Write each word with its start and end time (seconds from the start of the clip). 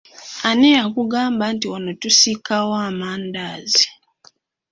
Ani 0.47 0.69
yakugamba 0.77 1.43
nti 1.53 1.65
wano 1.71 1.91
tusiikawo 2.01 2.73
amandaazi? 2.89 3.85